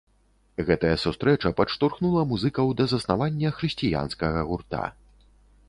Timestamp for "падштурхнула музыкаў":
1.59-2.73